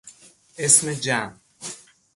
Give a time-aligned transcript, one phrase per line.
[0.57, 1.33] اسم جمع